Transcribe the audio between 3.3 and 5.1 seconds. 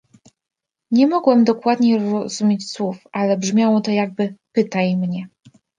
brzmiało to jakby: „Pytaj